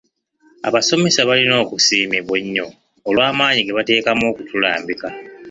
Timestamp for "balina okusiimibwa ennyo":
1.29-2.67